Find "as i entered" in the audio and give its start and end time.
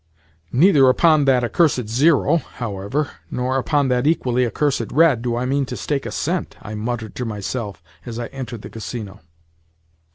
8.03-8.63